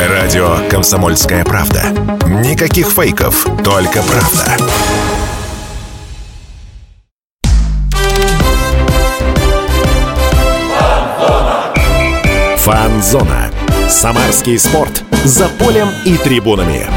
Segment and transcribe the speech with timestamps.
[0.00, 1.84] Радио «Комсомольская правда».
[2.26, 4.56] Никаких фейков, только правда.
[12.56, 13.50] Фанзона.
[13.88, 15.04] Самарский спорт.
[15.24, 16.88] За полем и трибунами.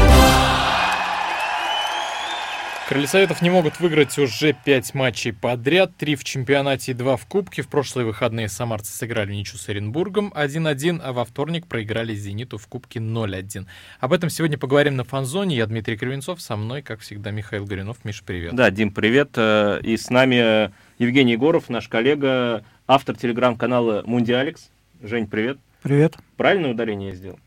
[2.88, 5.94] Крылья Советов не могут выиграть уже пять матчей подряд.
[5.98, 7.60] Три в чемпионате и два в Кубке.
[7.60, 12.66] В прошлые выходные самарцы сыграли ничью с Оренбургом 1-1, а во вторник проиграли «Зениту» в
[12.66, 13.66] Кубке 0-1.
[14.00, 15.54] Об этом сегодня поговорим на Фанзоне.
[15.54, 18.06] Я Дмитрий Кривенцов, со мной, как всегда, Михаил Горюнов.
[18.06, 18.54] Миша, привет.
[18.54, 19.32] Да, Дим, привет.
[19.36, 24.70] Э, и с нами Евгений Егоров, наш коллега, автор телеграм-канала «Мундиалекс».
[25.02, 25.58] Жень, привет.
[25.82, 26.16] Привет.
[26.38, 27.38] Правильное ударение я сделал?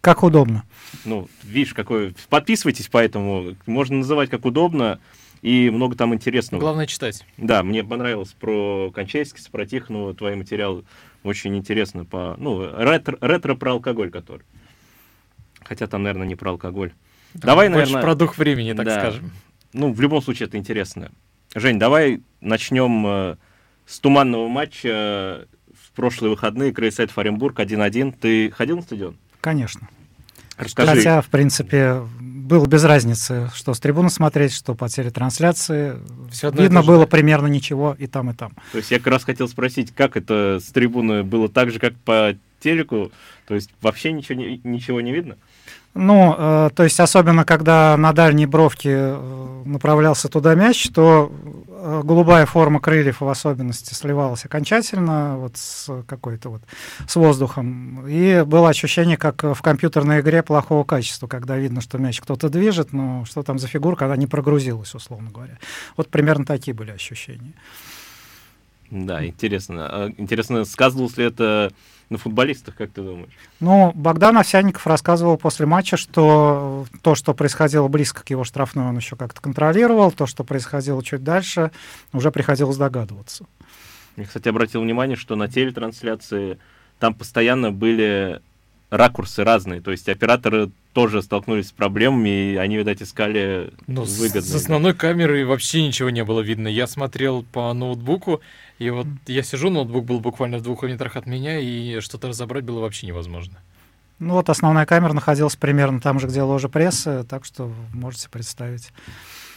[0.00, 0.64] Как удобно.
[1.04, 2.14] Ну, видишь, какой...
[2.28, 3.54] Подписывайтесь поэтому.
[3.66, 5.00] Можно называть как удобно.
[5.42, 6.60] И много там интересного.
[6.60, 7.24] Главное читать.
[7.38, 10.84] Да, мне понравилось про Кончайский, про Тихонова, твой материал
[11.22, 12.04] очень интересно.
[12.04, 14.42] По, ну, ретро, ретро про алкоголь, который.
[15.62, 16.92] Хотя там, наверное, не про алкоголь.
[17.32, 18.02] Да, давай, наверное...
[18.02, 19.00] про дух времени, так да.
[19.00, 19.30] скажем.
[19.72, 21.10] Ну, в любом случае, это интересно.
[21.54, 23.36] Жень, давай начнем э,
[23.86, 25.46] с туманного матча
[25.92, 28.14] в прошлые выходные Крейсайт Фаренбург 1-1.
[28.20, 29.16] Ты ходил на стадион?
[29.40, 29.88] Конечно.
[30.56, 30.96] Расскажи.
[30.96, 35.96] Хотя, в принципе, было без разницы, что с трибуны смотреть, что по телетрансляции.
[36.30, 38.52] Все Видно было примерно ничего и там, и там.
[38.72, 41.94] То есть я как раз хотел спросить, как это с трибуны было так же, как
[41.96, 43.10] по телеку?
[43.46, 45.36] То есть вообще ничего не, ничего не видно?
[45.94, 51.32] Ну, э, то есть особенно когда на дальней бровке э, направлялся туда мяч, то
[52.02, 56.62] голубая форма крыльев в особенности сливалась окончательно вот с какой-то вот
[57.06, 58.06] с воздухом.
[58.06, 62.92] И было ощущение, как в компьютерной игре плохого качества, когда видно, что мяч кто-то движет,
[62.92, 65.58] но что там за фигурка, она не прогрузилась, условно говоря.
[65.96, 67.54] Вот примерно такие были ощущения.
[68.90, 69.86] Да, интересно.
[69.88, 71.72] А, интересно, сказывалось ли это
[72.10, 73.32] на футболистах, как ты думаешь?
[73.60, 78.96] Ну, Богдан Овсянников рассказывал после матча, что то, что происходило близко к его штрафной, он
[78.96, 81.70] еще как-то контролировал, то, что происходило чуть дальше,
[82.12, 83.46] уже приходилось догадываться.
[84.16, 86.58] Я, кстати, обратил внимание, что на телетрансляции
[86.98, 88.42] там постоянно были
[88.90, 94.42] ракурсы разные, то есть операторы тоже столкнулись с проблемами, и они, видать, искали Но выгодные.
[94.42, 96.66] С основной камеры вообще ничего не было видно.
[96.68, 98.40] Я смотрел по ноутбуку,
[98.78, 102.64] и вот я сижу, ноутбук был буквально в двух метрах от меня, и что-то разобрать
[102.64, 103.58] было вообще невозможно.
[104.18, 108.92] Ну вот основная камера находилась примерно там же, где ложа прессы, так что можете представить.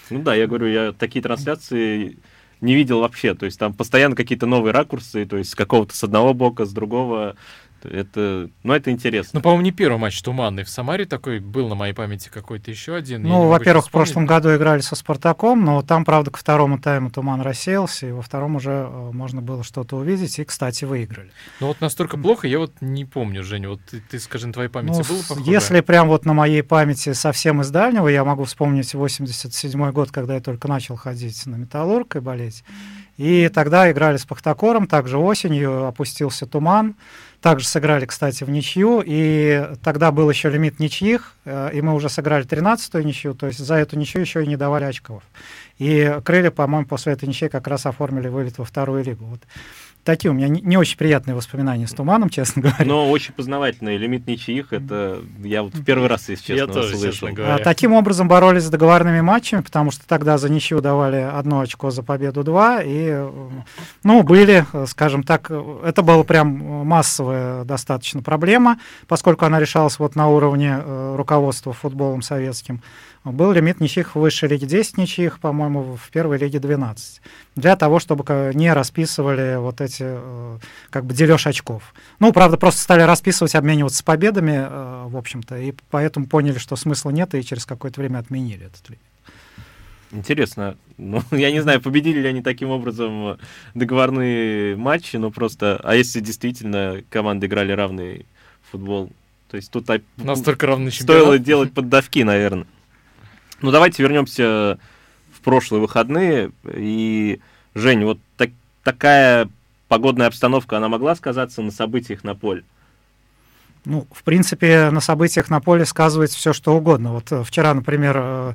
[0.09, 2.17] Ну да, я говорю, я такие трансляции
[2.61, 3.35] не видел вообще.
[3.35, 6.71] То есть там постоянно какие-то новые ракурсы, то есть с какого-то с одного бока, с
[6.71, 7.35] другого.
[7.85, 9.37] Это, ну, это интересно.
[9.37, 10.63] Ну, по-моему, не первый матч туманный.
[10.63, 13.23] В Самаре такой был на моей памяти какой-то еще один.
[13.23, 17.41] Ну, во-первых, в прошлом году играли со Спартаком, но там, правда, к второму тайму туман
[17.41, 21.31] рассеялся, и во втором уже э, можно было что-то увидеть, и, кстати, выиграли.
[21.59, 24.69] Ну, вот настолько плохо, я вот не помню, Женя, вот ты, ты скажи, на твоей
[24.69, 25.49] памяти ну, было похоже?
[25.49, 30.35] Если прям вот на моей памяти совсем из дальнего, я могу вспомнить 87 год, когда
[30.35, 32.63] я только начал ходить на Металлург и болеть.
[33.17, 36.95] И тогда играли с Пахтакором, также осенью опустился туман,
[37.41, 42.09] также сыграли, кстати, в ничью, и тогда был еще лимит ничьих, э, и мы уже
[42.09, 45.23] сыграли 13-ю ничью, то есть за эту ничью еще и не давали очков.
[45.77, 49.25] И крылья, по-моему, после этой ничьей как раз оформили вылет во вторую лигу.
[49.25, 49.41] Вот
[50.03, 52.85] такие у меня не, не очень приятные воспоминания с Туманом, честно говоря.
[52.85, 53.97] Но очень познавательные.
[53.97, 57.29] Лимит ничьих, это я вот в первый раз, если честно, я тоже, слышал.
[57.37, 61.91] А, таким образом боролись с договорными матчами, потому что тогда за ничью давали одно очко,
[61.91, 62.81] за победу два.
[62.83, 63.25] И,
[64.03, 65.51] ну, были, скажем так,
[65.83, 66.47] это была прям
[66.85, 72.81] массовая достаточно проблема, поскольку она решалась вот на уровне э, руководства футболом советским.
[73.23, 77.21] Был лимит ничьих в высшей лиге 10 ничьих, по-моему, в первой лиге 12.
[77.55, 80.57] Для того, чтобы не расписывали вот эти, э,
[80.89, 81.93] как бы, дележ очков.
[82.19, 87.11] Ну, правда, просто стали расписывать, обмениваться победами, э, в общем-то, и поэтому поняли, что смысла
[87.11, 89.01] нет, и через какое-то время отменили этот лимит.
[90.11, 90.75] Интересно.
[90.97, 93.37] Ну, я не знаю, победили ли они таким образом
[93.73, 95.79] договорные матчи, но просто...
[95.81, 98.25] А если действительно команды играли равный
[98.69, 99.11] футбол?
[99.49, 99.87] То есть тут
[100.17, 102.67] Настолько равный стоило делать поддавки, наверное.
[103.63, 104.77] Ну, давайте вернемся
[105.31, 106.51] в прошлые выходные.
[106.75, 107.39] И,
[107.73, 108.49] Жень, вот так,
[108.83, 109.47] такая
[109.87, 112.65] погодная обстановка, она могла сказаться на событиях на поле?
[113.85, 117.13] Ну, в принципе, на событиях на поле сказывается все, что угодно.
[117.13, 118.53] Вот э, вчера, например, э,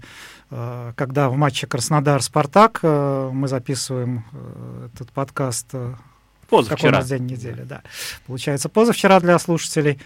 [0.51, 4.25] э, когда в матче Краснодар-Спартак мы записываем
[4.93, 5.75] этот подкаст
[6.49, 6.77] Позавчера.
[6.77, 7.83] Какой у нас день недели, да.
[8.27, 10.01] Получается, позавчера для слушателей.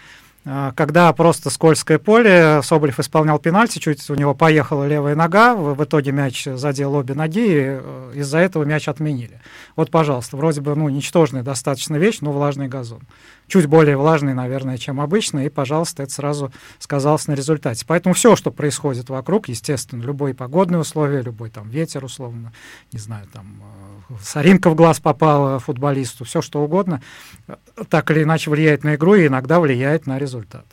[0.45, 5.81] А, когда просто скользкое поле, Соболев исполнял пенальти, чуть у него поехала левая нога, в,
[5.83, 9.39] итоге мяч задел обе ноги, и э, из-за этого мяч отменили.
[9.77, 13.01] Вот, пожалуйста, вроде бы, ну, ничтожная достаточно вещь, но влажный газон.
[13.47, 17.85] Чуть более влажный, наверное, чем обычно, и, пожалуйста, это сразу сказалось на результате.
[17.87, 22.53] Поэтому все, что происходит вокруг, естественно, любые погодные условия, любой там ветер, условно,
[22.91, 23.61] не знаю, там
[24.09, 27.01] э, соринка в глаз попала футболисту, все что угодно,
[27.47, 27.55] э,
[27.89, 30.65] так или иначе влияет на игру и иногда влияет на результат.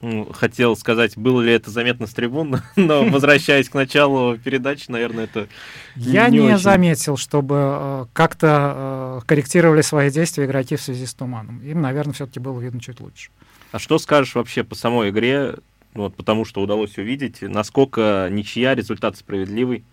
[0.00, 5.24] Ну, хотел сказать, было ли это заметно с трибун, но возвращаясь к началу передачи, наверное,
[5.24, 5.48] это
[5.96, 11.14] Я не, не заметил, чтобы э, как-то э, корректировали свои действия игроки в связи с
[11.14, 11.60] туманом.
[11.60, 13.30] Им, наверное, все-таки было видно чуть лучше.
[13.72, 15.56] А что скажешь вообще по самой игре,
[15.94, 19.84] вот потому что удалось увидеть, насколько ничья, результат справедливый?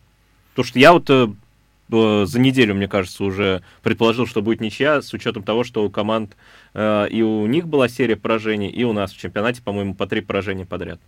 [0.51, 1.29] Потому что я вот э,
[1.91, 6.35] за неделю, мне кажется, уже предположил, что будет ничья, с учетом того, что у команд
[6.73, 10.21] э, и у них была серия поражений, и у нас в чемпионате, по-моему, по три
[10.21, 10.99] поражения подряд.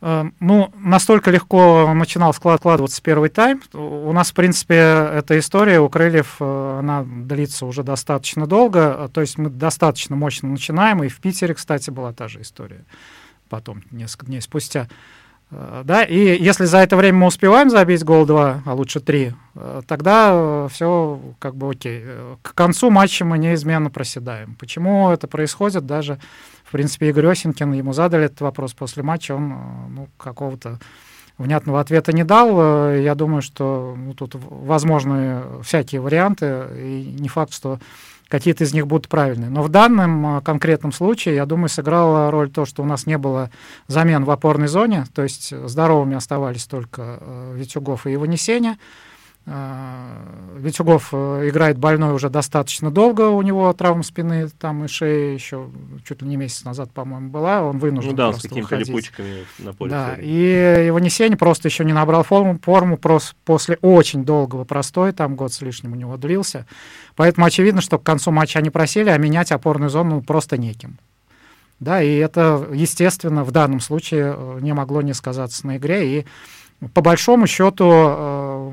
[0.00, 3.62] Э, ну, настолько легко начинал складываться первый тайм.
[3.72, 9.10] У нас, в принципе, эта история у Крыльев, э, она длится уже достаточно долго.
[9.12, 11.02] То есть мы достаточно мощно начинаем.
[11.02, 12.84] И в Питере, кстати, была та же история.
[13.48, 14.88] Потом, несколько дней спустя.
[15.50, 19.32] Э, да, и если за это время мы успеваем забить гол 2, а лучше 3,
[19.54, 22.04] э, тогда э, все как бы окей.
[22.42, 24.56] К концу матча мы неизменно проседаем.
[24.58, 25.86] Почему это происходит?
[25.86, 26.18] Даже,
[26.64, 29.54] в принципе, Игорь Осенькин, ему задали этот вопрос после матча, он
[29.90, 30.78] ну, какого-то
[31.38, 32.92] внятного ответа не дал.
[32.92, 37.78] Я думаю, что ну, тут возможны всякие варианты, и не факт, что
[38.28, 39.50] какие-то из них будут правильные.
[39.50, 43.18] Но в данном а, конкретном случае, я думаю, сыграла роль то, что у нас не
[43.18, 43.50] было
[43.86, 48.78] замен в опорной зоне, то есть здоровыми оставались только э, Витюгов и Иванесеня.
[49.50, 55.32] А, Витюгов э, играет больной уже достаточно долго, у него травма спины там и шеи
[55.32, 55.70] еще
[56.06, 59.72] чуть ли не месяц назад, по-моему, была, он вынужден Ну да, с какими-то липучками на
[59.72, 59.90] поле.
[59.90, 65.12] Да, и его Несень просто еще не набрал форму, форму просто после очень долгого простоя,
[65.12, 66.66] там год с лишним у него длился.
[67.16, 70.98] Поэтому очевидно, что к концу матча они просили, а менять опорную зону просто неким.
[71.80, 76.26] Да, и это, естественно, в данном случае э, не могло не сказаться на игре, и
[76.94, 78.70] по большому счету э,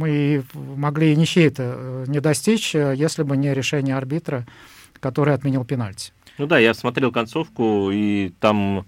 [0.00, 4.46] мы могли и ничьей-то э, не достичь, э, если бы не решение арбитра,
[5.00, 6.12] который отменил пенальти.
[6.38, 8.86] Ну да, я смотрел концовку, и там...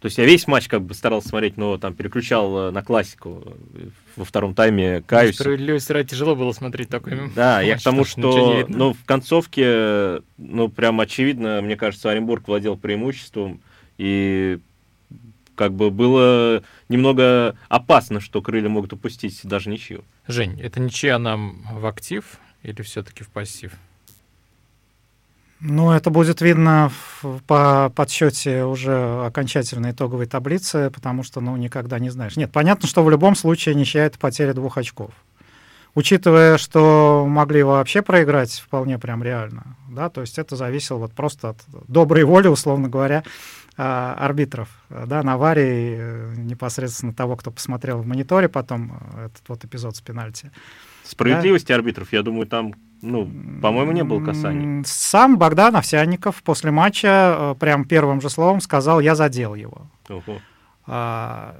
[0.00, 3.42] То есть я весь матч как бы старался смотреть, но там переключал на классику
[4.16, 5.36] во втором тайме, каюсь.
[5.36, 10.20] Справедливости ради тяжело было смотреть такой Да, матч, я к тому, что ну, в концовке,
[10.36, 13.62] ну, прям очевидно, мне кажется, Оренбург владел преимуществом,
[13.96, 14.58] и
[15.54, 20.04] как бы было немного опасно, что крылья могут упустить даже ничью.
[20.26, 23.72] Жень, это ничья нам в актив или все-таки в пассив?
[25.60, 26.90] Ну, это будет видно
[27.22, 32.36] в, по подсчете уже окончательной итоговой таблицы, потому что, ну, никогда не знаешь.
[32.36, 35.12] Нет, понятно, что в любом случае ничья— это потеря двух очков.
[35.94, 41.50] Учитывая, что могли вообще проиграть вполне прям реально, да, то есть это зависело вот просто
[41.50, 43.22] от доброй воли, условно говоря,
[43.76, 49.64] арбитров, да, на аварии э, непосредственно того, кто посмотрел в мониторе потом э, этот вот
[49.64, 50.52] эпизод с пенальти.
[51.02, 51.74] Справедливости да?
[51.74, 53.28] арбитров, я думаю, там, ну,
[53.60, 54.84] по-моему, не было касаний.
[54.86, 59.90] Сам Богдан Овсянников после матча э, прям первым же словом сказал, я задел его.
[60.08, 60.38] Ого.
[60.86, 61.56] А,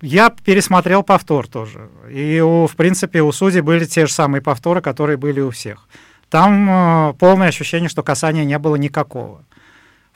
[0.00, 1.90] я пересмотрел повтор тоже.
[2.08, 5.88] И, у, в принципе, у судей были те же самые повторы, которые были у всех.
[6.30, 9.44] Там полное ощущение, что касания не было никакого.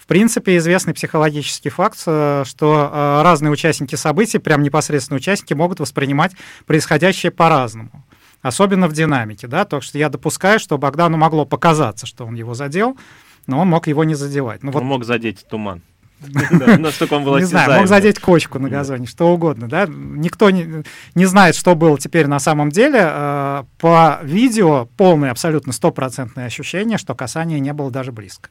[0.03, 5.79] В принципе, известный психологический факт, э, что э, разные участники событий, прям непосредственно участники, могут
[5.79, 6.33] воспринимать
[6.67, 8.05] происходящее по-разному.
[8.43, 12.55] Особенно в динамике, да, то, что я допускаю, что Богдану могло показаться, что он его
[12.55, 12.99] задел,
[13.47, 14.65] но он мог его не задевать.
[14.65, 14.83] Ну, он вот...
[14.83, 15.83] мог задеть туман.
[16.79, 19.87] Насколько он был Не знаю, мог задеть кочку на газоне, что угодно, да.
[19.87, 20.83] Никто не,
[21.15, 22.99] не знает, что было теперь на самом деле.
[23.05, 28.51] Э, по видео полное, абсолютно стопроцентное ощущение, что касание не было даже близко.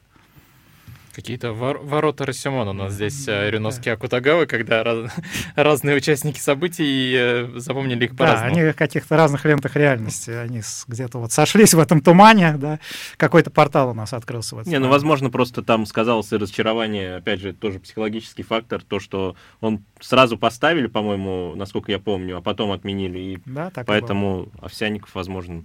[1.14, 5.10] Какие-то вор- ворота Росимона у нас здесь э, Рюноски Акутагавы, когда раз-
[5.56, 8.54] разные участники событий э, запомнили их по-разному.
[8.54, 12.78] Да, они в каких-то разных лентах реальности, они где-то вот сошлись в этом тумане, да,
[13.18, 14.56] какой-то портал у нас открылся.
[14.56, 18.82] В этом Не, ну, возможно, просто там сказалось и разочарование, опять же, тоже психологический фактор,
[18.82, 23.86] то, что он сразу поставили, по-моему, насколько я помню, а потом отменили, и да, так
[23.86, 25.64] поэтому и Овсяников, возможно,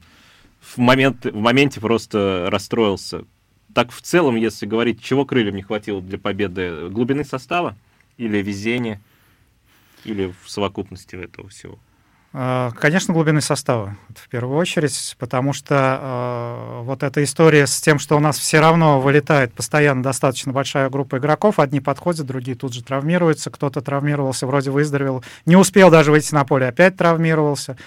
[0.59, 3.23] в, момент, в моменте просто расстроился
[3.77, 6.89] так в целом, если говорить, чего крыльям не хватило для победы?
[6.89, 7.75] Глубины состава
[8.17, 8.99] или везения?
[10.03, 11.77] Или в совокупности этого всего?
[12.33, 17.99] А, конечно, глубины состава, в первую очередь, потому что э, вот эта история с тем,
[17.99, 22.73] что у нас все равно вылетает постоянно достаточно большая группа игроков, одни подходят, другие тут
[22.73, 27.77] же травмируются, кто-то травмировался, вроде выздоровел, не успел даже выйти на поле, опять травмировался.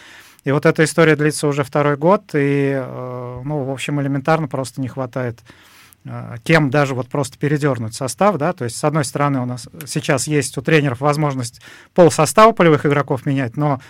[0.44, 4.80] И вот эта история длится уже второй год, и, э, ну, в общем, элементарно просто
[4.80, 5.40] не хватает
[6.45, 10.26] кем даже вот просто передернуть состав, да, то есть, с одной стороны, у нас сейчас
[10.26, 11.61] есть у тренеров возможность
[11.95, 13.80] пол состава полевых игроков менять, но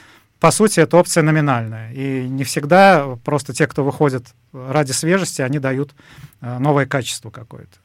[0.41, 1.93] по сути, это опция номинальная.
[1.93, 5.95] И не всегда просто те, кто выходит ради свежести, они дают
[6.41, 7.77] э, новое качество какое-то.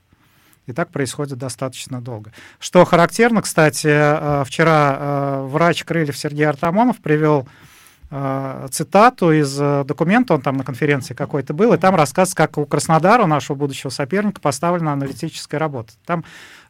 [0.66, 2.32] И так происходит достаточно долго.
[2.60, 7.46] Что характерно, кстати, э, вчера врач Крыльев Сергей Артамонов привел
[8.72, 13.26] цитату из документа, он там на конференции какой-то был, и там рассказ, как у Краснодара,
[13.26, 15.94] нашего будущего соперника, поставлена аналитическая работа.
[16.06, 16.24] Там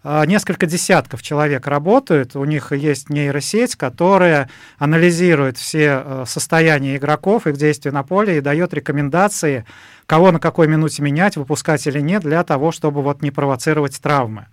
[0.08, 7.48] а, несколько десятков человек работают, у них есть нейросеть, которая анализирует все э, состояния игроков,
[7.48, 9.66] их действия на поле и дает рекомендации,
[10.06, 14.46] кого на какой минуте менять, выпускать или нет, для того, чтобы вот не провоцировать травмы.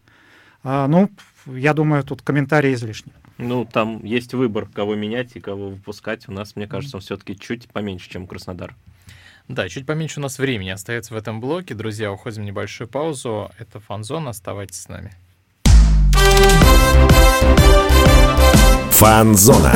[0.64, 1.11] Ну,
[1.46, 3.12] я думаю, тут комментарий излишний.
[3.38, 6.28] Ну, там есть выбор, кого менять и кого выпускать.
[6.28, 8.75] У нас, мне кажется, он все-таки чуть поменьше, чем Краснодар.
[9.49, 11.75] Да, чуть поменьше у нас времени остается в этом блоке.
[11.75, 13.50] Друзья, уходим в небольшую паузу.
[13.58, 15.12] Это Фанзон, оставайтесь с нами.
[18.92, 19.72] Фанзона.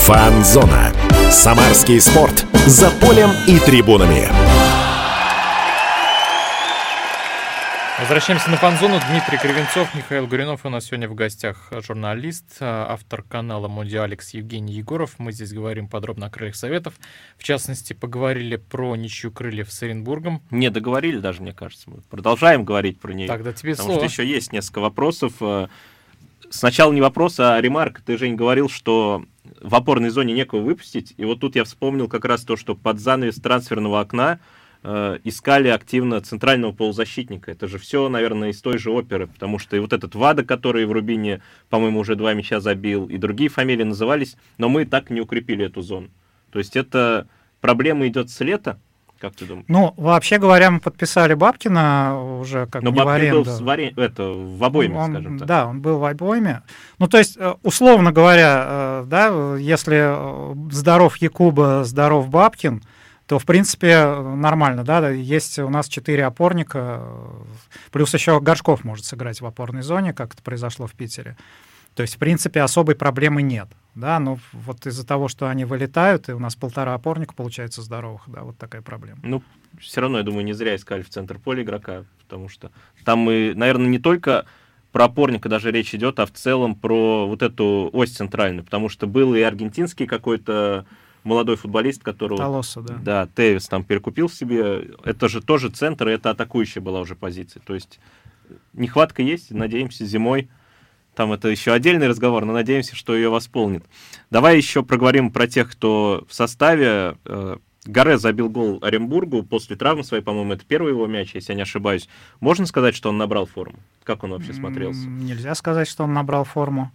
[0.00, 0.99] Фанзона.
[1.30, 2.44] Самарский спорт.
[2.66, 4.28] За полем и трибунами.
[8.00, 8.98] Возвращаемся на фан-зону.
[9.08, 10.66] Дмитрий Кривенцов, Михаил Гуринов.
[10.66, 15.20] У нас сегодня в гостях журналист, автор канала Мундиалекс Евгений Егоров.
[15.20, 16.94] Мы здесь говорим подробно о крыльях советов.
[17.38, 20.42] В частности, поговорили про ничью крыльев с Оренбургом.
[20.50, 21.90] Не договорили даже, мне кажется.
[21.90, 23.28] Мы продолжаем говорить про нее.
[23.28, 24.08] Тогда тебе потому слово.
[24.08, 25.34] что еще есть несколько вопросов.
[25.40, 25.68] Э,
[26.50, 28.00] сначала не вопрос, а ремарк.
[28.00, 29.24] Ты, Жень, говорил, что
[29.60, 31.14] в опорной зоне некого выпустить.
[31.16, 34.40] И вот тут я вспомнил как раз то, что под занавес трансферного окна
[34.82, 37.50] Э, искали активно центрального полузащитника.
[37.50, 40.86] Это же все, наверное, из той же оперы, потому что и вот этот Вада, который
[40.86, 45.20] в Рубине, по-моему, уже два мяча забил, и другие фамилии назывались, но мы так не
[45.20, 46.08] укрепили эту зону.
[46.50, 47.28] То есть это
[47.60, 48.80] проблема идет с лета,
[49.20, 49.66] как ты думаешь?
[49.68, 53.92] Ну, вообще говоря, мы подписали Бабкина уже как Но не Бабкин был в, варе...
[53.96, 55.46] это, в обойме, он, скажем так.
[55.46, 56.62] Да, он был в обойме.
[56.98, 62.82] Ну, то есть, э, условно говоря, э, да, если здоров Якуба, здоров Бабкин,
[63.26, 67.04] то, в принципе, нормально, да, есть у нас четыре опорника,
[67.92, 71.36] плюс еще Горшков может сыграть в опорной зоне, как это произошло в Питере.
[71.94, 76.28] То есть, в принципе, особой проблемы нет, да, но вот из-за того, что они вылетают,
[76.28, 79.18] и у нас полтора опорника получается здоровых, да, вот такая проблема.
[79.22, 79.42] Ну,
[79.78, 82.70] все равно, я думаю, не зря искали в центр поля игрока, потому что
[83.04, 84.46] там мы, наверное, не только
[84.92, 89.06] про опорника даже речь идет, а в целом про вот эту ось центральную, потому что
[89.06, 90.86] был и аргентинский какой-то
[91.22, 92.38] молодой футболист, которого...
[92.38, 92.94] Толоса, да.
[93.02, 94.88] Да, Тевис там перекупил себе.
[95.04, 97.60] Это же тоже центр, и это атакующая была уже позиция.
[97.64, 98.00] То есть
[98.72, 100.48] нехватка есть, надеемся, зимой
[101.20, 103.84] там это еще отдельный разговор, но надеемся, что ее восполнит.
[104.30, 107.18] Давай еще проговорим про тех, кто в составе.
[107.26, 111.56] Э, Гаре забил гол Оренбургу после травмы своей, по-моему, это первый его мяч, если я
[111.56, 112.08] не ошибаюсь.
[112.40, 113.78] Можно сказать, что он набрал форму?
[114.02, 115.06] Как он вообще смотрелся?
[115.06, 116.90] Нельзя сказать, что он набрал форму.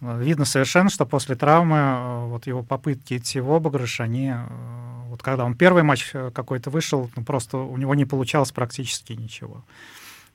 [0.00, 4.46] Видно совершенно, что после травмы э, вот его попытки идти в обыгрыш, они, э,
[5.10, 9.12] вот когда он первый матч э, какой-то вышел, ну, просто у него не получалось практически
[9.12, 9.62] ничего.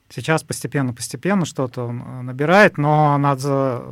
[0.08, 3.82] Сейчас постепенно-постепенно что-то он набирает, но надо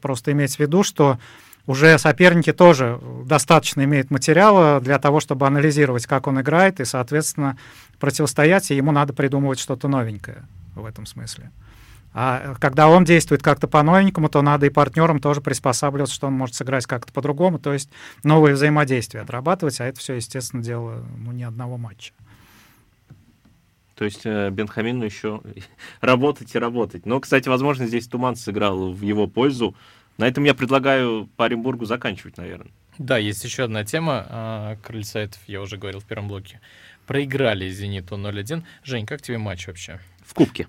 [0.00, 1.18] просто иметь в виду, что
[1.66, 7.56] уже соперники тоже достаточно имеют материала для того, чтобы анализировать, как он играет, и, соответственно,
[7.98, 11.50] противостоять, и ему надо придумывать что-то новенькое в этом смысле.
[12.14, 16.54] А когда он действует как-то по-новенькому, то надо и партнерам тоже приспосабливаться, что он может
[16.54, 17.90] сыграть как-то по-другому, то есть
[18.22, 22.12] новые взаимодействия отрабатывать, а это все, естественно, дело ну, не одного матча.
[23.94, 25.40] То есть э, Бенхамину еще
[26.00, 27.06] работать и работать.
[27.06, 29.74] Но, кстати, возможно, здесь Туман сыграл в его пользу.
[30.18, 32.70] На этом я предлагаю по Оренбургу заканчивать, наверное.
[32.98, 34.26] Да, есть еще одна тема.
[34.28, 36.60] А, Крыльцаетов, я уже говорил в первом блоке.
[37.06, 38.62] Проиграли «Зениту» 0-1.
[38.84, 39.98] Жень, как тебе матч вообще?
[40.24, 40.68] В Кубке.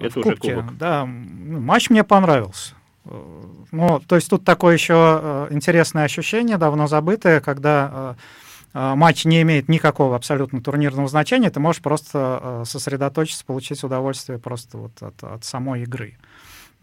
[0.00, 0.76] Это в уже кубок.
[0.78, 2.74] Да, ну, матч мне понравился.
[3.04, 8.14] Ну, то есть тут такое еще э, интересное ощущение, давно забытое, когда э,
[8.76, 15.02] матч не имеет никакого абсолютно турнирного значения, ты можешь просто сосредоточиться, получить удовольствие просто вот
[15.02, 16.18] от, от самой игры.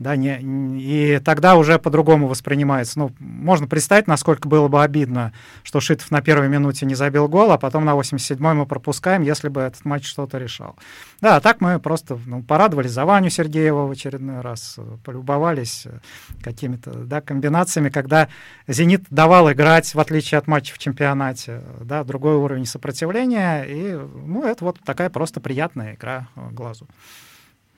[0.03, 0.37] Да, не,
[0.81, 2.99] и тогда уже по-другому воспринимается.
[2.99, 5.31] Ну, можно представить, насколько было бы обидно,
[5.63, 9.47] что Шитов на первой минуте не забил гол, а потом на 87-й мы пропускаем, если
[9.47, 10.75] бы этот матч что-то решал.
[11.21, 15.99] Да, а так мы просто ну, порадовались за Ваню Сергеева в очередной раз, полюбовались э,
[16.43, 18.27] какими-то да, комбинациями, когда
[18.67, 24.43] «Зенит» давал играть, в отличие от матча в чемпионате, да, другой уровень сопротивления, и ну,
[24.43, 26.89] это вот такая просто приятная игра глазу.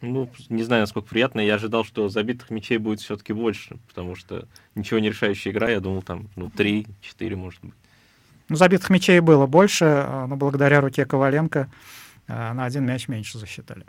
[0.05, 1.39] Ну, не знаю, насколько приятно.
[1.39, 5.69] Я ожидал, что забитых мячей будет все-таки больше, потому что ничего не решающая игра.
[5.69, 7.73] Я думал, там, ну, 3-4, может быть.
[8.49, 11.69] Ну, забитых мячей было больше, а, но благодаря руке Коваленко
[12.27, 13.85] а, на один мяч меньше засчитали.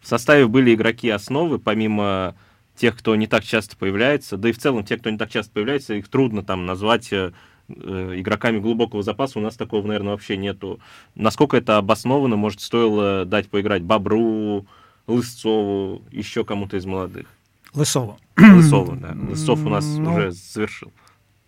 [0.00, 2.36] В составе были игроки основы, помимо
[2.76, 5.52] тех, кто не так часто появляется, да и в целом те, кто не так часто
[5.52, 7.32] появляется, их трудно там назвать э,
[7.68, 9.38] игроками глубокого запаса.
[9.38, 10.80] У нас такого, наверное, вообще нету.
[11.14, 14.66] Насколько это обосновано, может, стоило дать поиграть Бобру,
[15.06, 17.26] Лысцову, еще кому-то из молодых?
[17.74, 18.18] Лысову.
[18.36, 19.16] Лысову, да.
[19.28, 20.92] Лысцов у нас ну, уже завершил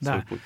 [0.01, 0.13] да.
[0.13, 0.41] свой путь.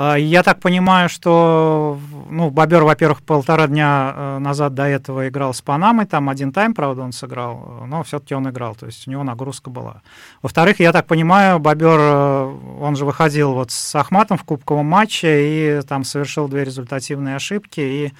[0.00, 1.98] А, я так понимаю, что
[2.30, 6.72] ну, Бобер, во-первых, полтора дня э, назад до этого играл с Панамой, там один тайм,
[6.72, 10.02] правда, он сыграл, но все-таки он играл, то есть у него нагрузка была.
[10.40, 15.80] Во-вторых, я так понимаю, Бобер, э, он же выходил вот с Ахматом в кубковом матче
[15.80, 18.12] и там совершил две результативные ошибки, и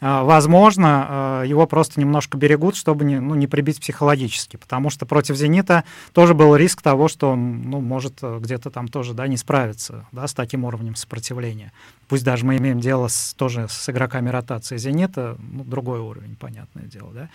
[0.00, 5.36] возможно, а, его просто немножко берегут, чтобы не, ну, не прибить психологически, потому что против
[5.36, 9.38] «Зенита» тоже был риск того, что он ну, может э, где-то там тоже да, не
[9.38, 11.72] справиться да, с таким уровнем сопротивления.
[12.08, 16.84] Пусть даже мы имеем дело с, тоже с игроками ротации «Зенита», ну, другой уровень, понятное
[16.84, 17.10] дело.
[17.14, 17.28] Да.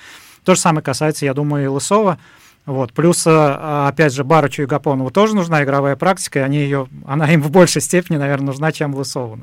[0.44, 2.20] То же самое касается, я думаю, и Лысова.
[2.68, 2.94] Вот.
[2.94, 7.32] Плюс, э, опять же, Барычу и Гапонову тоже нужна игровая практика, и они ее, она
[7.34, 9.39] им в большей степени, наверное, нужна, чем Лысову,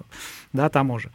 [0.52, 1.10] да, тому же.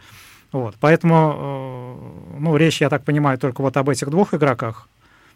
[0.54, 1.98] Вот, поэтому,
[2.36, 4.88] э, ну, речь, я так понимаю, только вот об этих двух игроках,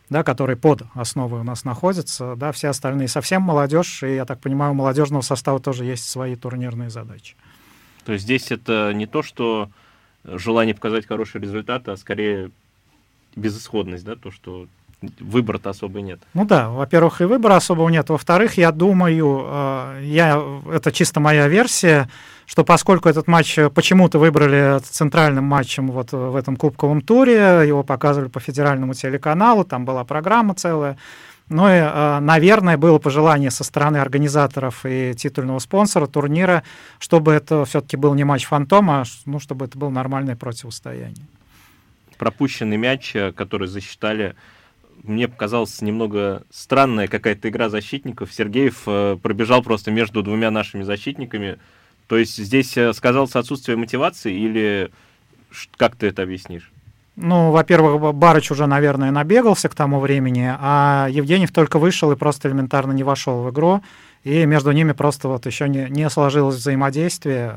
[0.09, 4.39] да, которые под основой у нас находятся, да, все остальные совсем молодежь, и, я так
[4.39, 7.35] понимаю, у молодежного состава тоже есть свои турнирные задачи.
[8.05, 9.69] То есть здесь это не то, что
[10.23, 12.51] желание показать хороший результат, а скорее
[13.35, 14.67] безысходность, да, то, что
[15.19, 16.19] выбора-то особо нет.
[16.33, 18.09] Ну да, во-первых, и выбора особого нет.
[18.09, 20.41] Во-вторых, я думаю, э, я,
[20.73, 22.09] это чисто моя версия,
[22.45, 28.29] что поскольку этот матч почему-то выбрали центральным матчем вот в этом кубковом туре, его показывали
[28.29, 30.97] по федеральному телеканалу, там была программа целая,
[31.49, 36.63] ну и, э, наверное, было пожелание со стороны организаторов и титульного спонсора турнира,
[36.99, 41.25] чтобы это все-таки был не матч фантома, а ну, чтобы это было нормальное противостояние.
[42.17, 44.35] Пропущенный мяч, э, который засчитали
[45.03, 48.33] мне показалась немного странная какая-то игра защитников.
[48.33, 51.57] Сергеев э, пробежал просто между двумя нашими защитниками.
[52.07, 54.91] То есть здесь э, сказалось отсутствие мотивации или
[55.77, 56.71] как ты это объяснишь?
[57.15, 62.47] Ну, во-первых, Барыч уже, наверное, набегался к тому времени, а Евгеньев только вышел и просто
[62.47, 63.81] элементарно не вошел в игру,
[64.23, 67.55] и между ними просто вот еще не, не сложилось взаимодействие.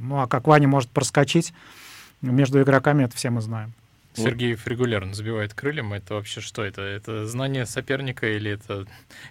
[0.00, 1.52] Ну, а как Ваня может проскочить
[2.20, 3.72] между игроками, это все мы знаем.
[4.14, 5.92] Сергеев регулярно забивает крыльям.
[5.92, 6.62] Это вообще что?
[6.62, 8.86] Это, это знание соперника или это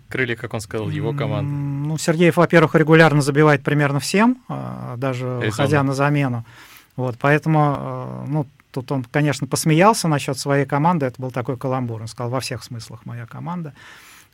[0.10, 1.52] крылья, как он сказал, его команды?
[1.52, 5.52] Ну, Сергеев, во-первых, регулярно забивает примерно всем, а, даже Резонно.
[5.52, 6.46] ходя на замену.
[6.96, 11.06] Вот, поэтому, а, ну, тут он, конечно, посмеялся насчет своей команды.
[11.06, 12.02] Это был такой каламбур.
[12.02, 13.74] Он сказал, во всех смыслах моя команда.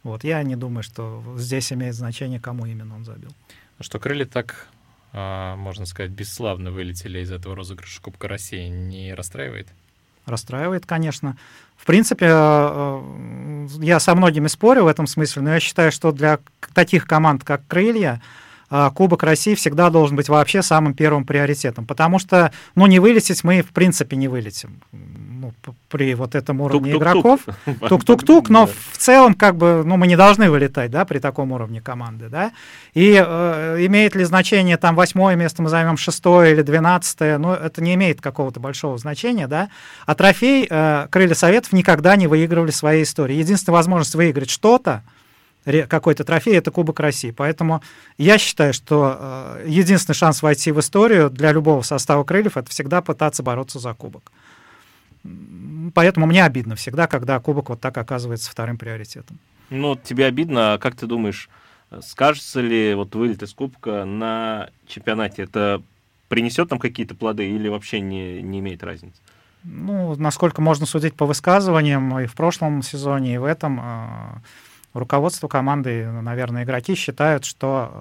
[0.03, 3.31] Вот, я не думаю, что здесь имеет значение, кому именно он забил.
[3.77, 4.67] Ну что, крылья так,
[5.11, 9.67] а, можно сказать, бесславно вылетели из этого розыгрыша Кубка России, не расстраивает?
[10.27, 11.37] Расстраивает, конечно.
[11.77, 16.11] В принципе, э, э, я со многими спорю в этом смысле, но я считаю, что
[16.11, 16.39] для
[16.73, 18.21] таких команд, как «Крылья»,
[18.69, 23.43] э, Кубок России всегда должен быть вообще самым первым приоритетом, потому что, ну, не вылететь
[23.43, 24.81] мы в принципе не вылетим
[25.65, 27.41] ну, при вот этом уровне Тук игроков.
[27.89, 31.81] Тук-тук-тук, но в целом, как бы, ну, мы не должны вылетать, да, при таком уровне
[31.81, 32.51] команды, да.
[32.93, 37.81] И э, имеет ли значение там восьмое место мы займем шестое или двенадцатое, ну, это
[37.83, 39.69] не имеет какого-то большого значения, да.
[40.05, 43.35] А трофей э, Крылья Советов никогда не выигрывали в своей истории.
[43.35, 45.03] Единственная возможность выиграть что-то,
[45.89, 47.31] какой-то трофей, это Кубок России.
[47.31, 47.81] Поэтому
[48.17, 53.01] я считаю, что э, единственный шанс войти в историю для любого состава крыльев это всегда
[53.01, 54.31] пытаться бороться за кубок.
[55.93, 59.39] Поэтому мне обидно всегда, когда кубок вот так оказывается вторым приоритетом.
[59.69, 61.49] Ну, тебе обидно, а как ты думаешь,
[62.01, 65.43] скажется ли вот вылет из кубка на чемпионате?
[65.43, 65.81] Это
[66.29, 69.19] принесет там какие-то плоды или вообще не, не имеет разницы?
[69.63, 74.41] Ну, насколько можно судить по высказываниям и в прошлом сезоне, и в этом, а,
[74.97, 77.91] руководство команды, наверное, игроки считают, что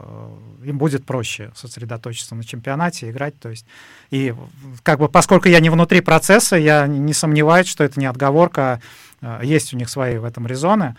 [0.63, 3.39] э, им будет проще сосредоточиться на чемпионате, играть.
[3.39, 3.67] То есть,
[4.11, 4.35] и
[4.83, 8.81] как бы, поскольку я не внутри процесса, я не сомневаюсь, что это не отговорка,
[9.21, 10.97] а, есть у них свои в этом резоны.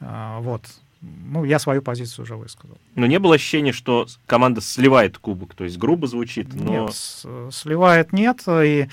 [0.00, 0.62] А, вот.
[1.00, 2.76] Ну, я свою позицию уже высказал.
[2.96, 6.86] Но не было ощущения, что команда сливает кубок, то есть грубо звучит, но...
[6.86, 8.88] Нет, сливает нет, и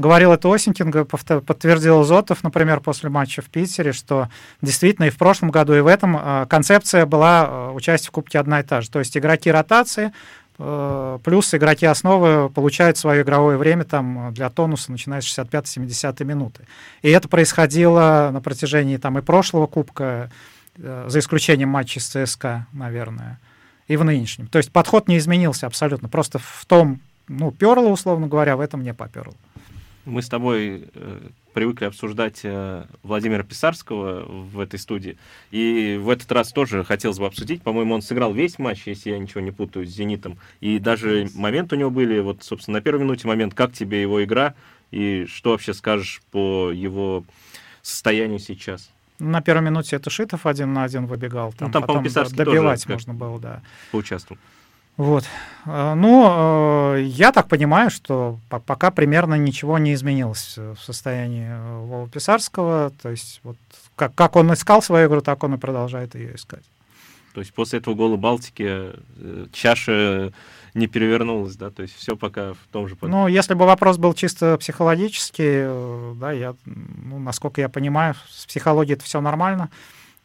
[0.00, 4.28] говорил это Осенькин, подтвердил Зотов, например, после матча в Питере, что
[4.62, 8.38] действительно и в прошлом году, и в этом а, концепция была а, участия в Кубке
[8.38, 8.90] одна и та же.
[8.90, 10.12] То есть игроки ротации
[10.62, 16.66] Э, плюс игроки основы получают свое игровое время там для тонуса, начиная с 65-70 минуты.
[17.00, 20.30] И это происходило на протяжении там и прошлого кубка,
[20.76, 23.40] э, за исключением матчей с ЦСКА, наверное,
[23.88, 24.48] и в нынешнем.
[24.48, 26.10] То есть подход не изменился абсолютно.
[26.10, 29.34] Просто в том, ну, перло, условно говоря, в этом не поперло.
[30.06, 35.18] Мы с тобой э, привыкли обсуждать э, Владимира Писарского в этой студии.
[35.50, 37.62] И в этот раз тоже хотелось бы обсудить.
[37.62, 40.38] По-моему, он сыграл весь матч, если я ничего не путаю, с «Зенитом».
[40.60, 44.24] И даже момент у него были, вот, собственно, на первой минуте момент, как тебе его
[44.24, 44.54] игра,
[44.90, 47.24] и что вообще скажешь по его
[47.82, 48.90] состоянию сейчас?
[49.18, 51.52] На первой минуте это Шитов один на один выбегал.
[51.52, 53.62] Там, ну, там потом добивать можно было, да.
[53.92, 54.40] Поучаствовал.
[55.00, 55.24] Вот.
[55.64, 61.78] Э, ну, э, я так понимаю, что пока примерно ничего не изменилось в состоянии э,
[61.86, 62.92] Вова Писарского.
[63.02, 63.56] То есть вот
[63.96, 66.64] как, как он искал свою игру, так он и продолжает ее искать.
[67.32, 68.90] То есть после этого гола Балтики
[69.52, 70.34] чаша
[70.74, 71.70] не перевернулась, да?
[71.70, 72.94] То есть все пока в том же...
[73.00, 78.96] Ну, если бы вопрос был чисто психологический, да, я, ну, насколько я понимаю, с психологией
[78.96, 79.70] это все нормально.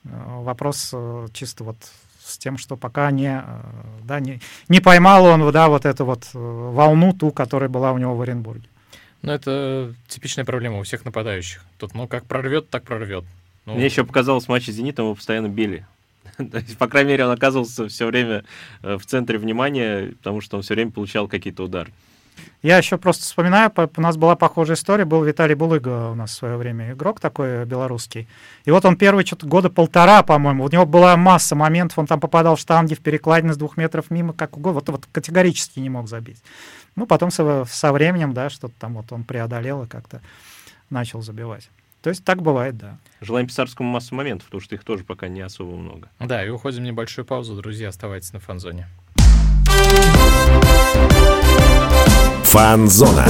[0.03, 0.93] Вопрос
[1.33, 1.77] чисто вот
[2.25, 3.61] с тем, что пока не, э,
[4.03, 7.97] да, не, не поймал он да, вот эту вот э, волну, ту, которая была у
[7.97, 8.67] него в Оренбурге.
[9.21, 11.63] Ну, это типичная проблема у всех нападающих.
[11.77, 13.23] Тут, ну, как прорвет, так прорвет.
[13.65, 13.75] Ну...
[13.75, 15.85] Мне еще показалось, в матче с «Зенитом» его постоянно били.
[16.79, 18.43] По крайней мере, он оказывался все время
[18.81, 21.91] э, в центре внимания, потому что он все время получал какие-то удары.
[22.61, 26.33] Я еще просто вспоминаю, у нас была похожая история, был Виталий Булыга у нас в
[26.33, 28.27] свое время игрок такой белорусский.
[28.65, 32.19] И вот он первые что-то года полтора, по-моему, у него была масса моментов, он там
[32.19, 35.89] попадал в штанги, в перекладины с двух метров мимо, как угодно, вот, вот категорически не
[35.89, 36.41] мог забить.
[36.95, 40.21] Ну, потом со, со временем, да, что-то там вот он преодолел и как-то
[40.89, 41.69] начал забивать.
[42.01, 42.99] То есть так бывает, да.
[43.19, 46.07] Желаем Писарскому массу моментов, потому что их тоже пока не особо много.
[46.19, 48.87] Да, и уходим в небольшую паузу, друзья, оставайтесь на фанзоне.
[52.55, 53.25] Фанзона.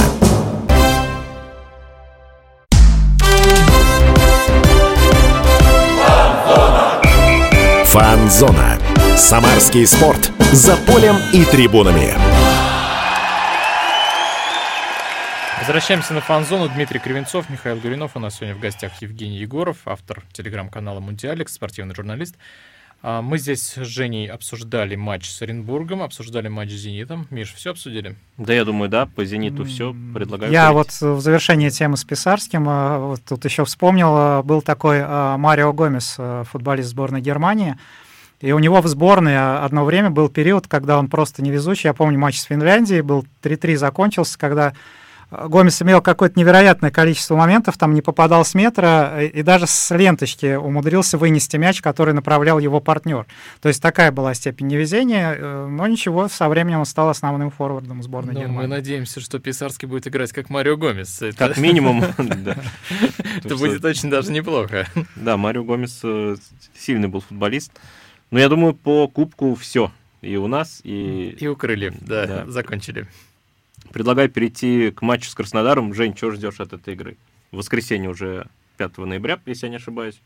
[7.86, 8.78] Фанзона.
[9.16, 10.30] Самарский спорт.
[10.52, 12.14] За полем и трибунами.
[15.58, 16.68] Возвращаемся на фан-зону.
[16.68, 18.12] Дмитрий Кривенцов, Михаил Гуринов.
[18.14, 22.36] У нас сегодня в гостях Евгений Егоров, автор телеграм-канала «Мультиалекс», спортивный журналист.
[23.02, 27.26] А, мы здесь с Женей обсуждали матч с Оренбургом, обсуждали матч с «Зенитом».
[27.30, 28.16] Миш, все обсудили?
[28.36, 29.94] Да, я думаю, да, по «Зениту» все.
[30.14, 34.62] Предлагаю Я вот в завершении темы с Писарским а, вот тут еще вспомнил, а, был
[34.62, 36.18] такой Марио Гомес,
[36.50, 37.76] футболист сборной Германии,
[38.40, 41.88] и у него в сборной одно время был период, когда он просто невезучий.
[41.88, 44.74] Я помню матч с Финляндией, был 3-3 закончился, когда
[45.30, 50.54] Гомес имел какое-то невероятное количество моментов, там не попадал с метра, и даже с ленточки
[50.54, 53.26] умудрился вынести мяч, который направлял его партнер.
[53.60, 58.02] То есть такая была степень невезения, э, но ничего, со временем он стал основным форвардом
[58.04, 58.62] сборной но Германии.
[58.62, 61.20] Мы надеемся, что Писарский будет играть как Марио Гомес.
[61.36, 62.04] Как минимум,
[63.44, 64.86] Это будет очень даже неплохо.
[65.16, 66.36] Да, Марио Гомес э,
[66.78, 67.72] сильный был футболист.
[68.30, 69.90] Но я думаю, по кубку все.
[70.22, 71.36] И у нас, и...
[71.38, 73.06] И у крыльев, да, закончили.
[73.92, 75.94] Предлагаю перейти к матчу с Краснодаром.
[75.94, 77.16] Жень, что ждешь от этой игры?
[77.50, 78.46] В воскресенье уже
[78.76, 80.20] 5 ноября, если я не ошибаюсь.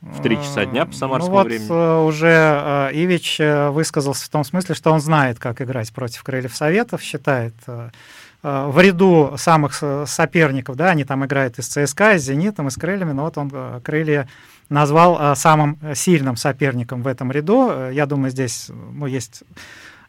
[0.00, 1.68] В 3 часа дня по самарскому ну, вот времени.
[1.70, 6.22] Э, уже э, Ивич э, высказался в том смысле, что он знает, как играть против
[6.22, 7.54] Крыльев Советов, считает
[8.42, 9.74] в ряду самых
[10.06, 13.24] соперников, да, они там играют и с ЦСКА, и с Зенитом, и с Крыльями, но
[13.24, 14.30] вот он Крылья
[14.70, 17.90] назвал самым сильным соперником в этом ряду.
[17.90, 19.42] Я думаю, здесь ну, есть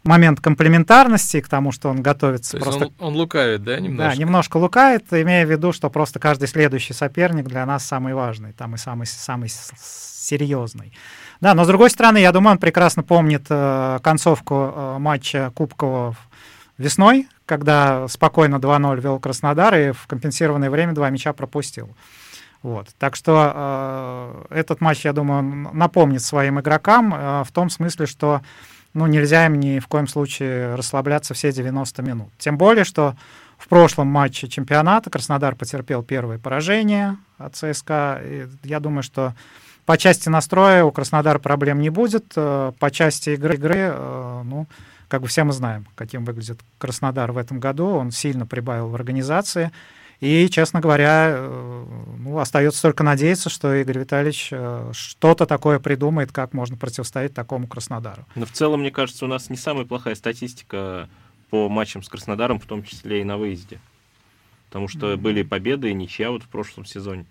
[0.04, 2.58] момент комплементарности к тому, что он готовится.
[2.58, 2.86] То просто...
[2.86, 4.16] он, он лукавит, да, немножко?
[4.16, 8.54] Да, немножко лукавит, имея в виду, что просто каждый следующий соперник для нас самый важный,
[8.54, 10.94] там и самый, самый серьезный.
[11.40, 16.16] Да, но с другой стороны, я думаю, он прекрасно помнит э, концовку э, матча Кубкового
[16.78, 21.96] весной, когда спокойно 2-0 вел Краснодар и в компенсированное время два мяча пропустил.
[22.64, 22.90] Вот.
[23.00, 23.52] Так что
[24.52, 28.42] э, этот матч, я думаю, напомнит своим игрокам э, в том смысле, что
[28.94, 32.30] ну, нельзя им ни в коем случае расслабляться все 90 минут.
[32.38, 33.16] Тем более, что
[33.58, 38.22] в прошлом матче чемпионата Краснодар потерпел первое поражение от ЦСКА.
[38.24, 39.34] И я думаю, что
[39.86, 42.34] по части настроя у Краснодара проблем не будет.
[42.36, 44.68] Э, по части игры, игры э, ну,
[45.08, 47.88] как бы все мы знаем, каким выглядит Краснодар в этом году.
[47.88, 49.72] Он сильно прибавил в организации.
[50.22, 51.86] И, честно говоря, э,
[52.20, 57.68] ну, остается только надеяться, что Игорь Витальевич э, что-то такое придумает, как можно противостоять такому
[57.68, 58.28] Краснодару.
[58.36, 61.10] Но в целом, мне кажется, у нас не самая плохая статистика
[61.50, 63.80] по матчам с Краснодаром, в том числе и на выезде.
[64.68, 67.26] Потому что были победы и ничья вот в прошлом сезоне.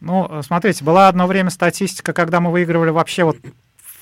[0.00, 3.36] Ну, смотрите, была одно время статистика, когда мы выигрывали вообще вот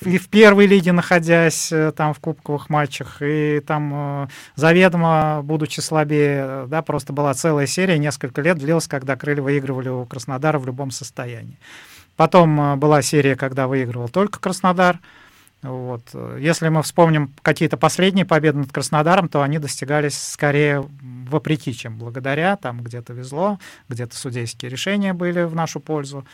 [0.05, 6.65] и в первой лиге находясь э, там в кубковых матчах, и там заведомо, будучи слабее,
[6.67, 10.91] да, просто была целая серия, несколько лет длилась, когда крылья выигрывали у Краснодара в любом
[10.91, 11.57] состоянии.
[12.15, 14.99] Потом была серия, когда выигрывал только Краснодар,
[15.63, 16.01] вот.
[16.39, 22.57] Если мы вспомним какие-то последние победы над Краснодаром, то они достигались скорее вопреки, чем благодаря.
[22.57, 26.25] Там где-то везло, где-то судейские решения были в нашу пользу.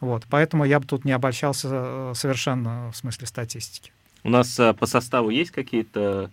[0.00, 0.24] Вот.
[0.28, 3.92] Поэтому я бы тут не обольщался э, совершенно в смысле статистики.
[4.24, 6.30] У нас а, по составу есть какие-то,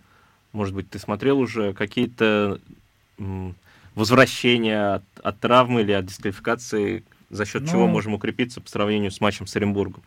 [0.52, 2.58] может быть, ты смотрел уже, какие-то
[3.94, 9.12] возвращения от, от травмы или от дисквалификации, за счет ну, чего можем укрепиться по сравнению
[9.12, 10.02] с матчем с Оренбургом?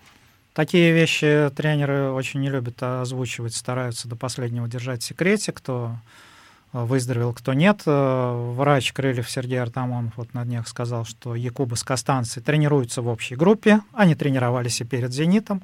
[0.53, 6.26] Такие вещи тренеры очень не любят озвучивать, стараются до последнего держать в секрете, кто э,
[6.73, 7.83] выздоровел, кто нет.
[7.85, 13.07] Э, врач Крыльев Сергей Артамонов вот на днях сказал, что Якуба с Костанцей тренируются в
[13.07, 13.81] общей группе.
[13.93, 15.61] Они тренировались и перед «Зенитом».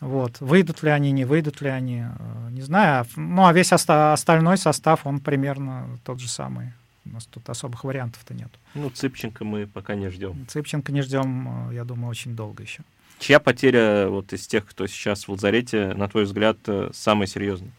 [0.00, 0.40] Вот.
[0.40, 3.06] Выйдут ли они, не выйдут ли они, э, не знаю.
[3.16, 6.72] Ну, а весь оста- остальной состав, он примерно тот же самый.
[7.04, 8.50] У нас тут особых вариантов-то нет.
[8.74, 10.46] Ну, Цыпченко мы пока не ждем.
[10.48, 12.82] Цыпченко не ждем, я думаю, очень долго еще.
[13.18, 17.70] Чья потеря вот из тех, кто сейчас в лазарете, на твой взгляд, э, самая серьезная?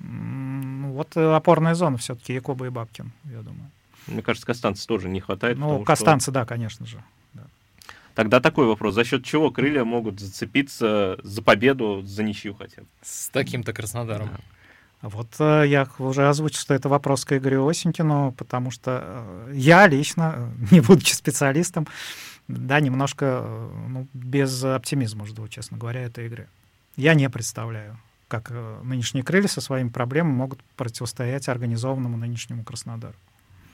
[0.00, 3.70] Вот э, опорная зона все-таки Якоба и Бабкин, я думаю.
[4.06, 5.58] Мне кажется, Костанца тоже не хватает.
[5.58, 6.32] Ну, Костанца, что...
[6.32, 7.02] да, конечно же.
[7.34, 7.42] Да.
[8.14, 8.94] Тогда такой вопрос.
[8.94, 12.88] За счет чего крылья могут зацепиться за победу, за ничью хотя бы?
[13.02, 14.28] С таким-то Краснодаром.
[14.28, 14.40] Да.
[15.02, 20.50] Вот э, я уже озвучил, что это вопрос к Игорю Осенькину, потому что я лично,
[20.70, 21.86] не будучи специалистом,
[22.48, 23.44] да, немножко
[23.88, 26.48] ну, без оптимизма жду, честно говоря, этой игры.
[26.96, 27.96] Я не представляю,
[28.30, 33.16] как э, нынешние крылья со своими проблемами могут противостоять организованному нынешнему Краснодару.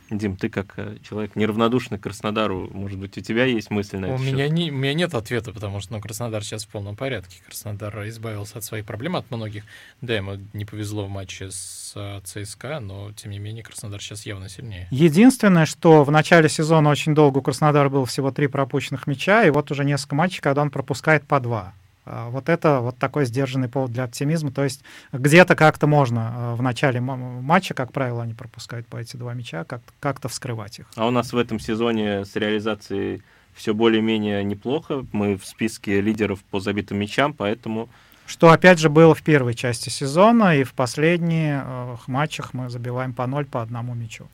[0.09, 4.07] Дим, ты как э, человек неравнодушный к Краснодару, может быть, у тебя есть мысль на
[4.07, 4.15] это?
[4.15, 7.39] У меня, не, у меня нет ответа, потому что ну, Краснодар сейчас в полном порядке.
[7.45, 9.65] Краснодар избавился от своих проблем, от многих.
[10.01, 14.25] Да, ему не повезло в матче с э, ЦСКА, но, тем не менее, Краснодар сейчас
[14.27, 14.87] явно сильнее.
[14.91, 19.51] Единственное, что в начале сезона очень долго у Краснодара было всего три пропущенных мяча, и
[19.51, 21.75] вот уже несколько матчей, когда он пропускает по два.
[22.07, 24.53] А, вот это вот такой сдержанный повод для оптимизма.
[24.53, 29.17] То есть где-то как-то можно а, в начале матча, как правило, они пропускают по эти
[29.17, 30.87] два мяча, как-то, как-то вскрывать их.
[30.95, 33.23] А у нас в этом сезоне с реализацией
[33.55, 35.05] все более-менее неплохо.
[35.13, 37.89] Мы в списке лидеров по забитым мячам, поэтому...
[38.27, 43.13] Что, опять же, было в первой части сезона, и в последних э, матчах мы забиваем
[43.13, 44.29] по ноль по одному мячу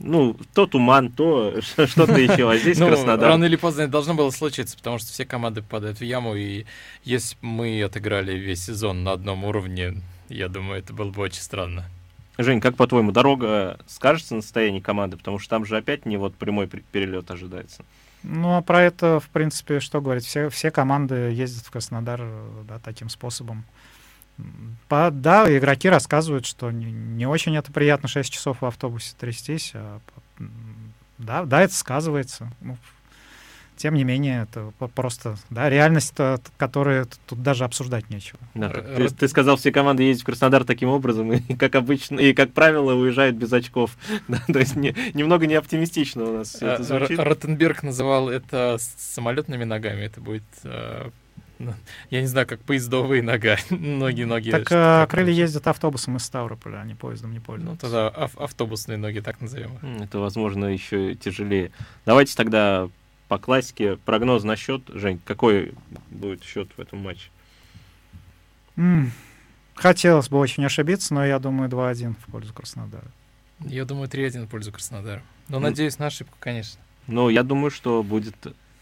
[0.00, 3.30] ну, то туман, то что-то еще, а здесь ну, Краснодар.
[3.30, 6.66] Рано или поздно это должно было случиться, потому что все команды попадают в яму, и
[7.04, 11.42] если бы мы отыграли весь сезон на одном уровне, я думаю, это было бы очень
[11.42, 11.84] странно.
[12.38, 15.16] Жень, как по-твоему, дорога скажется на состоянии команды?
[15.16, 17.84] Потому что там же опять не вот прямой перелет ожидается.
[18.22, 20.24] Ну, а про это, в принципе, что говорить?
[20.24, 22.22] Все, все команды ездят в Краснодар
[22.68, 23.64] да, таким способом.
[24.88, 29.72] По, да, игроки рассказывают, что не, не очень это приятно 6 часов в автобусе трястись.
[29.74, 30.00] А,
[31.18, 32.50] да, да, это сказывается.
[32.60, 32.78] Ну,
[33.78, 36.12] тем не менее, это просто да, реальность,
[36.56, 38.40] которую тут даже обсуждать нечего.
[38.54, 42.34] Да, ты, ты сказал, все команды ездят в Краснодар таким образом, и как обычно, и
[42.34, 43.96] как правило, уезжают без очков.
[44.28, 47.18] Да, то есть не, немного не оптимистично у нас все это звучит.
[47.18, 50.02] Ротенберг называл это самолетными ногами.
[50.02, 51.10] Это будет э,
[52.10, 54.50] я не знаю, как поездовые нога, ноги-ноги.
[54.50, 57.70] Так а, крылья ездят автобусом из Ставрополя, они поездом не пользуются.
[57.70, 59.78] Ну, тогда ав- автобусные ноги, так назовем.
[60.00, 61.72] Это, возможно, еще тяжелее.
[62.06, 62.88] Давайте тогда
[63.28, 64.82] по классике прогноз на счет.
[64.88, 65.74] Жень, какой
[66.10, 67.30] будет счет в этом матче?
[68.76, 69.10] Mm.
[69.74, 73.06] Хотелось бы очень ошибиться, но я думаю 2-1 в пользу Краснодара.
[73.60, 75.22] Я думаю 3-1 в пользу Краснодара.
[75.48, 75.60] Но mm.
[75.60, 76.80] надеюсь на ошибку, конечно.
[77.06, 78.34] Ну, я думаю, что будет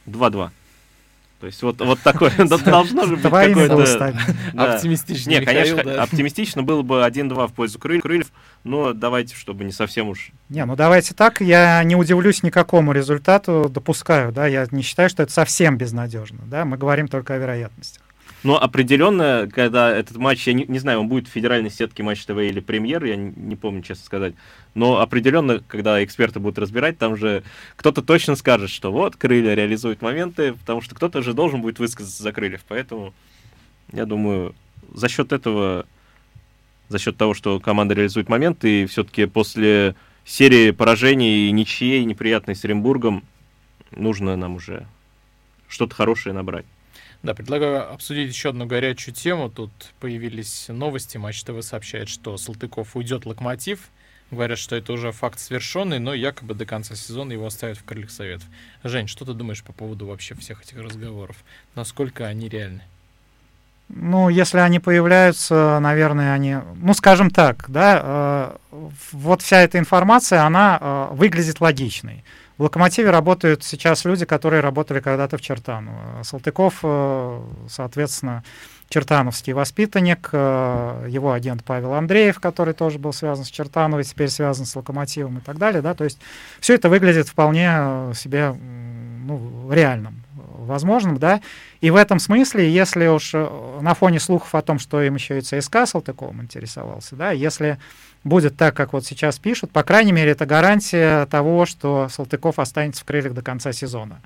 [0.07, 0.51] 2-2.
[1.47, 2.33] То есть вот, вот такое
[2.65, 4.19] должно же быть какое-то...
[4.57, 5.31] Оптимистично.
[5.31, 8.33] Не, конечно, оптимистично было бы 1-2 в пользу крыльев,
[8.65, 10.33] но давайте, чтобы не совсем уж...
[10.49, 15.23] Не, ну давайте так, я не удивлюсь никакому результату, допускаю, да, я не считаю, что
[15.23, 18.03] это совсем безнадежно, да, мы говорим только о вероятностях.
[18.42, 22.25] Но определенно, когда этот матч, я не, не знаю, он будет в федеральной сетке Матч
[22.25, 24.35] ТВ или премьер, я не, не помню, честно сказать.
[24.75, 27.42] Но определенно, когда эксперты будут разбирать, там же
[27.77, 32.22] кто-то точно скажет, что вот, крылья реализуют моменты, потому что кто-то же должен будет высказаться
[32.22, 32.62] за крыльев.
[32.68, 33.14] Поэтому,
[33.92, 34.55] я думаю,
[34.94, 35.87] за счет этого,
[36.88, 42.55] за счет того, что команда реализует моменты, и все-таки после серии поражений и ничьей неприятной
[42.55, 43.25] с Оренбургом,
[43.92, 44.87] нужно нам уже
[45.68, 46.66] что-то хорошее набрать.
[47.23, 49.51] Да, предлагаю обсудить еще одну горячую тему.
[49.51, 51.17] Тут появились новости.
[51.17, 53.89] Матч ТВ сообщает, что Салтыков уйдет Локомотив.
[54.31, 58.11] Говорят, что это уже факт свершенный, но якобы до конца сезона его оставят в крыльях
[58.11, 58.47] советов.
[58.83, 61.37] Жень, что ты думаешь по поводу вообще всех этих разговоров?
[61.77, 62.83] Насколько они реальны?
[63.89, 70.43] Ну, если они появляются, наверное, они, ну, скажем так, да, э, вот вся эта информация,
[70.43, 72.25] она э, выглядит логичной.
[72.59, 76.23] В «Локомотиве» работают сейчас люди, которые работали когда-то в Чертаново.
[76.23, 78.45] Салтыков, э, соответственно,
[78.88, 84.64] чертановский воспитанник, э, его агент Павел Андреев, который тоже был связан с Чертановой, теперь связан
[84.64, 85.83] с «Локомотивом» и так далее.
[85.83, 85.92] Да?
[85.95, 86.19] То есть
[86.61, 90.23] все это выглядит вполне э, себе ну, реальным,
[90.67, 91.19] возможным.
[91.19, 91.41] Да?
[91.81, 95.41] И в этом смысле, если уж на фоне слухов о том, что им еще и
[95.41, 97.79] ЦСКА Салтыковым интересовался, да, если
[98.25, 103.03] будет так, как вот сейчас пишут, по крайней мере, это гарантия того, что Салтыков останется
[103.03, 104.21] в крыльях до конца сезона.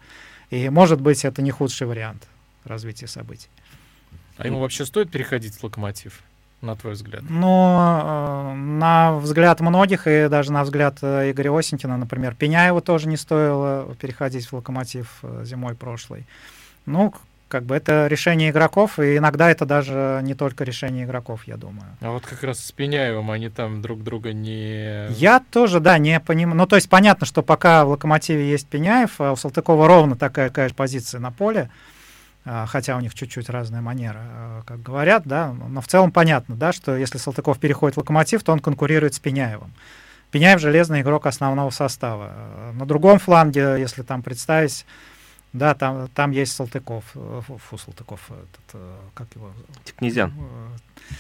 [0.51, 2.27] И, может быть, это не худший вариант
[2.65, 3.49] развития событий.
[4.37, 6.21] А ему вообще стоит переходить в локомотив,
[6.63, 7.23] на твой взгляд?
[7.29, 13.09] Ну, э, на взгляд многих, и даже на взгляд э, Игоря Осенькина, например, Пеняеву тоже
[13.09, 16.27] не стоило переходить в локомотив э, зимой прошлой.
[16.87, 17.15] Ну,
[17.51, 21.87] как бы это решение игроков, и иногда это даже не только решение игроков, я думаю.
[22.01, 25.09] А вот как раз с Пеняевым они там друг друга не...
[25.11, 26.57] Я тоже, да, не понимаю.
[26.57, 30.53] Ну, то есть понятно, что пока в «Локомотиве» есть Пеняев, а у Салтыкова ровно такая,
[30.69, 31.71] же позиция на поле,
[32.67, 36.73] хотя у них чуть-чуть разная манера, а, как говорят, да, но в целом понятно, да,
[36.73, 39.73] что если Салтыков переходит в «Локомотив», то он конкурирует с Пеняевым.
[40.31, 42.33] Пеняев— железный игрок основного состава.
[42.75, 44.87] На другом фланге, если там представить
[45.53, 49.51] да, там, там есть Салтыков, э, фу, Салтыков, этот, э, как его?
[49.85, 50.33] Тикнезян.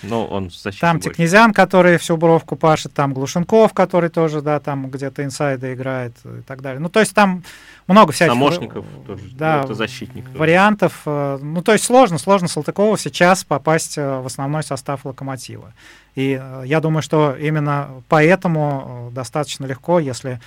[0.04, 0.80] Ну, он защитник.
[0.80, 1.10] Там больше.
[1.10, 6.42] Тикнезян, который всю бровку пашет, там Глушенков, который тоже, да, там где-то инсайда играет и
[6.42, 6.78] так далее.
[6.78, 7.42] Ну, то есть там
[7.88, 8.34] много всяких...
[8.34, 10.24] Помощников тоже, да, это защитник.
[10.36, 11.00] Вариантов.
[11.04, 11.44] Тоже.
[11.44, 15.72] Ну, то есть сложно, сложно Салтыкову сейчас попасть в основной состав Локомотива.
[16.14, 20.40] И я думаю, что именно поэтому достаточно легко, если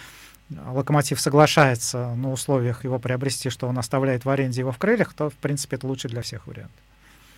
[0.68, 5.30] Локомотив соглашается на условиях его приобрести, что он оставляет в аренде его в крыльях, то,
[5.30, 6.72] в принципе, это лучше для всех вариант.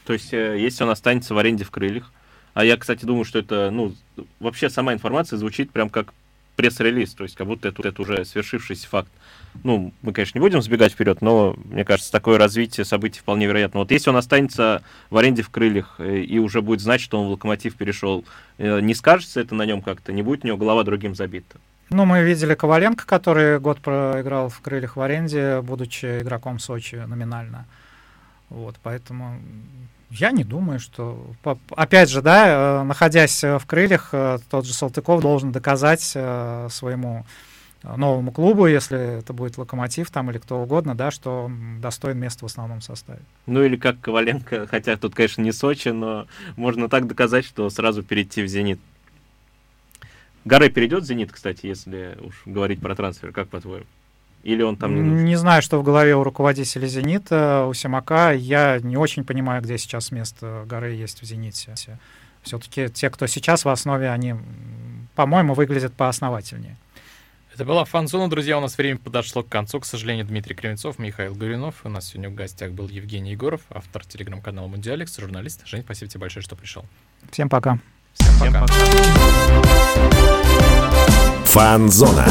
[0.05, 2.11] То есть, э, если он останется в аренде в крыльях,
[2.53, 3.93] а я, кстати, думаю, что это, ну,
[4.39, 6.13] вообще сама информация звучит прям как
[6.55, 9.11] пресс-релиз, то есть как будто это, это уже свершившийся факт.
[9.63, 13.81] Ну, мы, конечно, не будем сбегать вперед, но, мне кажется, такое развитие событий вполне вероятно.
[13.81, 17.27] Вот если он останется в аренде в крыльях э, и уже будет знать, что он
[17.27, 18.25] в локомотив перешел,
[18.57, 21.57] э, не скажется это на нем как-то, не будет у него голова другим забита?
[21.89, 27.65] Ну, мы видели Коваленко, который год проиграл в крыльях в аренде, будучи игроком Сочи номинально.
[28.49, 29.39] Вот, поэтому
[30.09, 31.25] я не думаю, что...
[31.71, 37.25] Опять же, да, э, находясь в крыльях, э, тот же Салтыков должен доказать э, своему
[37.83, 42.47] новому клубу, если это будет Локомотив там или кто угодно, да, что достоин места в
[42.47, 43.19] основном составе.
[43.45, 48.01] Ну или как Коваленко, хотя тут, конечно, не Сочи, но можно так доказать, что сразу
[48.01, 48.79] перейти в «Зенит».
[50.45, 53.85] Гаре перейдет в «Зенит», кстати, если уж говорить про трансфер, как по-твоему?
[54.43, 55.25] Или он там не нужен?
[55.25, 58.31] Не знаю, что в голове у руководителя «Зенита», у Симака.
[58.31, 61.73] Я не очень понимаю, где сейчас место Горы есть в «Зените».
[62.43, 64.35] Все-таки те, кто сейчас в основе, они,
[65.15, 66.77] по-моему, выглядят поосновательнее.
[67.55, 68.59] Это была фан-зона, друзья.
[68.59, 69.79] У нас время подошло к концу.
[69.79, 71.75] К сожалению, Дмитрий Кривенцов, Михаил Горюнов.
[71.83, 75.65] У нас сегодня в гостях был Евгений Егоров, автор телеграм-канала Мундиалекс, журналист.
[75.65, 76.85] Жень, спасибо тебе большое, что пришел.
[77.31, 77.79] Всем пока.
[78.13, 78.65] Всем пока.
[81.45, 82.25] Фан-зона.